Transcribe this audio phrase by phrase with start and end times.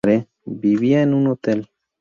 [0.47, 1.69] Vivía en un hotel.